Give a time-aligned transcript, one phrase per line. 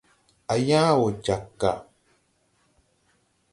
[0.53, 1.71] Á yãã wo jag ga.